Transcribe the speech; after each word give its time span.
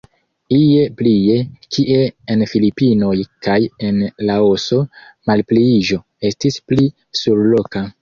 Ie 0.59 0.85
plie, 1.01 1.35
kie 1.77 1.99
en 2.35 2.43
Filipinoj 2.55 3.13
kaj 3.49 3.59
en 3.91 4.01
Laoso, 4.33 4.83
malpliiĝo 5.33 6.05
estis 6.35 6.63
pli 6.71 6.93
surloka. 7.25 7.91